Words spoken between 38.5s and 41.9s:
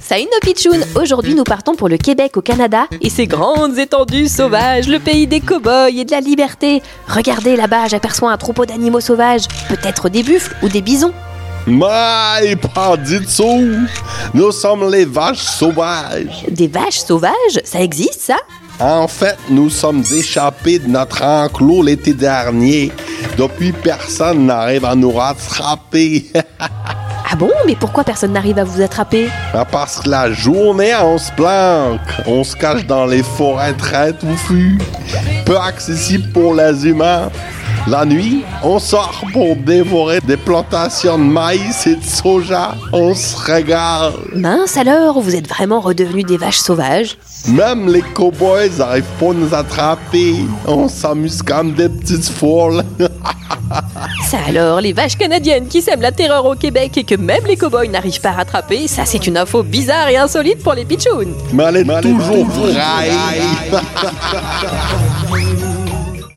on sort pour dévorer des plantations de maïs